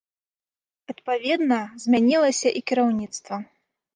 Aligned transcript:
Адпаведна, 0.93 1.59
змянілася 1.85 2.49
і 2.61 2.65
кіраўніцтва. 2.71 3.35